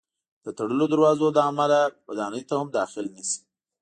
د 0.45 0.47
تړلو 0.57 0.85
دروازو 0.93 1.27
له 1.37 1.41
امله 1.49 1.79
ودانۍ 2.09 2.43
ته 2.49 2.53
هم 2.59 2.67
داخل 2.77 3.05
نه 3.15 3.23
شي. 3.29 3.39